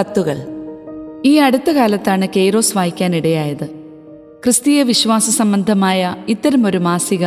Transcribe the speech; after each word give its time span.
കത്തുകൾ. 0.00 0.36
ഈ 1.24 1.36
അടുത്ത 1.36 1.70
കാലത്താണ് 1.70 2.28
കെയ്റോസ് 2.36 2.76
വായിക്കാനിടയായത്. 2.76 3.66
ക്രിസ്തീയ 4.44 4.82
വിശ്വാസ 4.82 5.30
സംബന്ധമായ 5.30 6.16
ഇത്തരമൊരു 6.28 6.78
മാസിക 6.78 7.26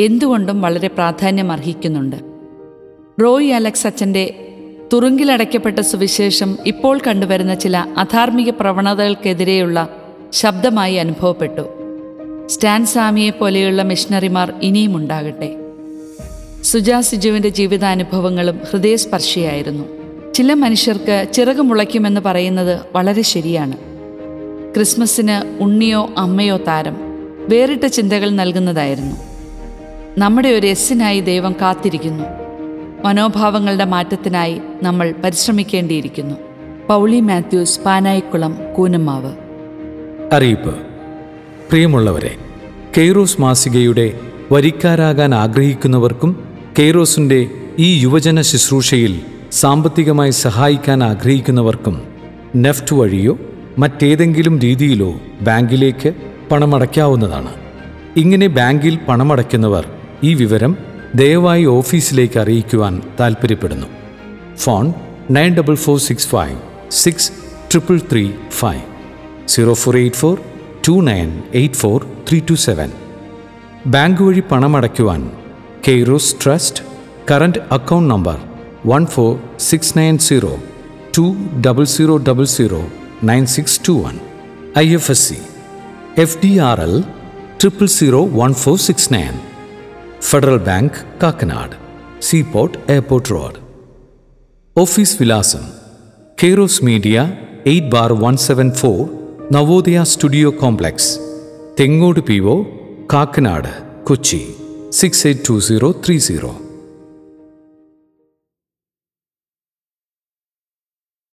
എന്തുകൊണ്ടും 0.00 0.62
വളരെ 0.62 0.88
പ്രാധാന്യം 0.88 1.52
അർഹിക്കുന്നുണ്ട് 1.52 2.16
റോയ് 3.22 3.52
അലക്സ് 3.52 3.86
അച്ഛന്റെ 3.86 4.48
തുറുങ്കിലടയ്ക്കപ്പെട്ട 4.92 5.80
സുവിശേഷം 5.80 6.58
ഇപ്പോൾ 6.66 7.00
കണ്ടുവരുന്ന 7.06 7.54
ചില 7.54 7.76
അധാർമിക 7.76 8.50
പ്രവണതകൾക്കെതിരെയുള്ള 8.50 9.88
ശബ്ദമായി 10.32 10.94
അനുഭവപ്പെട്ടു. 10.94 11.62
സ്റ്റാൻ 12.46 12.86
സാമിയെ 12.86 13.30
പോലെയുള്ള 13.30 13.82
മിഷണറിമാർ 13.82 14.54
ഇനിയും 14.62 14.96
ഉണ്ടാകട്ടെ. 14.96 15.56
സുജാ 16.62 17.00
സിജുവിന്റെ 17.00 17.48
ജീവിതാനുഭവങ്ങളും 17.48 18.60
ഹൃദയസ്പർശിയായിരുന്നു. 18.70 20.05
ചില 20.36 20.54
മനുഷ്യർക്ക് 20.54 21.26
ചിറക് 21.32 21.62
മുളയ്ക്കുമെന്ന് 21.62 22.20
പറയുന്നത് 22.20 22.80
വളരെ 22.92 23.22
ശരിയാണ്. 23.22 23.76
ക്രിസ്മസിന് 24.74 25.62
ഉണ്ണിയോ 25.62 26.10
അമ്മയോ 26.18 26.56
താരം 26.56 26.96
വേറിട്ട 27.48 27.86
ചിന്തകൾ 27.86 28.30
നൽകുന്നതായിരുന്നു. 28.30 29.16
നമ്മുടെ 30.18 30.48
ഒരു 30.48 30.66
എസ്സിനായി 30.66 31.20
ദൈവം 31.20 31.52
കാത്തിരിക്കുന്നു. 31.52 32.24
മനോഭാവങ്ങളുടെ 33.04 33.84
മാറ്റത്തിനായി 33.84 34.60
നമ്മൾ 34.82 35.14
പരിശ്രമിക്കേണ്ടിയിരിക്കുന്നു. 35.24 36.34
പൗളി 36.88 37.20
മാത്യൂസ് 37.20 37.80
പാനായിക്കുളം 37.80 38.58
കൂനമാവ് 38.76 39.32
അറിയിപ്പ്. 40.32 40.76
പ്രിയമുള്ളവരെ 41.70 42.36
കെയ്റോസ് 42.98 43.40
മാസികയുടെ 43.40 44.20
വരിക്കാരാകാൻ 44.52 45.34
ആഗ്രഹിക്കുന്നവർക്കും 45.34 46.48
കെയ്റോസിന്റെ 46.78 47.50
ഈ 47.78 48.00
യുവജന 48.00 48.40
ശുശ്രൂഷയിൽ 48.40 49.20
സാമ്പത്തികമായി 49.60 50.30
സഹായിക്കാൻ 50.30 51.04
ആഗ്രഹിക്കുന്നവർക്കും 51.04 52.02
നെഫ്റ്റ് 52.56 52.94
വഴിയോ 52.96 53.38
മറ്റേതെങ്കിലും 53.78 54.58
രീതിയിലോ 54.58 55.20
ബാങ്കിലേക്ക് 55.40 56.10
പണമടയ്ക്കാവുന്നതാണ്. 56.50 57.52
ഇങ്ങനെ 58.16 58.46
ബാങ്കിൽ 58.46 58.98
പണമടയ്ക്കുന്നവർ 59.08 59.84
ഈ 60.24 60.34
വിവരം 60.34 60.76
ദയവായി 61.14 61.64
ഓഫീസിലേക്ക് 61.64 62.38
അറിയിക്കുവാൻ 62.38 63.02
താൽപ്പര്യപ്പെടുന്നു. 63.20 63.86
Phone 64.56 64.92
nine 65.30 65.54
double 65.54 65.74
four 65.74 65.98
six 65.98 66.28
five 66.28 66.58
six 66.90 67.32
triple 67.70 68.00
three 68.12 68.32
five 68.50 68.82
zero 69.48 69.74
four 69.74 69.96
eight 69.96 70.16
four 70.16 70.38
two 70.88 70.92
nine 70.92 71.42
eight 71.54 71.74
four 71.74 72.06
three 72.28 72.40
two 72.50 72.54
seven. 72.54 72.90
Bank 73.86 74.22
വഴി 74.22 74.42
പണമടയ്ക്കുവാൻ 74.50 75.30
Kairos 75.88 76.36
trust 76.44 76.82
current 77.30 77.58
account 77.72 78.14
number 78.14 78.38
one 78.86 79.06
four 79.06 79.30
six 79.60 79.98
nine 79.98 80.16
zero 80.18 80.52
two 81.16 81.24
double 81.60 81.84
zero 81.86 82.14
double 82.28 82.44
zero 82.52 82.80
nine 83.24 83.46
six 83.46 83.80
two 83.88 83.94
one 84.02 84.16
I 84.78 84.86
F 84.94 85.10
S 85.10 85.24
C 85.28 85.38
F 86.18 86.38
D 86.42 86.52
R 86.60 86.80
L 86.80 86.94
triple 87.60 87.88
zero 87.96 88.20
one 88.32 88.52
four 88.54 88.76
six 88.78 89.12
nine 89.12 89.34
federal 90.20 90.58
bank 90.58 90.98
Kakkanad 91.22 91.74
seaport 92.20 92.78
airport 92.90 93.30
road 93.30 93.58
office 94.76 95.16
വിലാസം 95.20 95.64
Kairos 96.38 96.84
media 96.84 97.16
eight 97.66 97.90
bar 97.90 98.12
one 98.22 98.36
seven 98.36 98.70
four 98.72 98.98
Navodaya 99.52 100.02
studio 100.04 100.50
complex 100.60 101.12
Thengode 101.80 102.20
P 102.20 102.38
O 102.46 102.56
Kakkanad 103.12 103.72
Kochi 104.04 104.42
six 104.92 105.26
eight 105.26 105.44
two 105.48 105.56
zero 105.60 105.90
three 106.04 106.18
zero 106.18 106.52